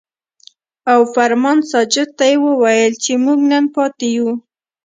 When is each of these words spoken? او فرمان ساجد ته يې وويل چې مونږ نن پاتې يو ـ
او 0.91 0.99
فرمان 1.13 1.57
ساجد 1.71 2.09
ته 2.17 2.25
يې 2.31 2.37
وويل 2.47 2.93
چې 3.03 3.13
مونږ 3.25 3.39
نن 3.51 3.63
پاتې 3.75 4.07
يو 4.17 4.27
ـ 4.35 4.39